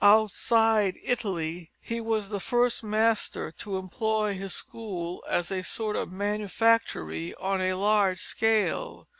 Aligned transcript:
Outside 0.03 0.97
Italy 1.03 1.73
he 1.79 2.01
was 2.01 2.29
the 2.29 2.39
first 2.39 2.83
master 2.83 3.51
to 3.59 3.77
employ 3.77 4.33
his 4.33 4.55
school 4.55 5.23
as 5.29 5.51
a 5.51 5.61
sort 5.63 5.95
of 5.95 6.11
manufactory 6.11 7.35
on 7.35 7.61
a 7.61 7.75
large 7.75 8.17
scale. 8.17 9.07